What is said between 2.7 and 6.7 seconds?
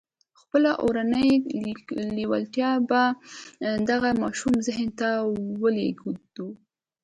به د دغه ماشوم ذهن ته ولېږدوم.